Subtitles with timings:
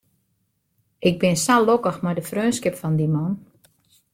[1.09, 3.31] Ik bin sa lokkich mei de freonskip fan dy man.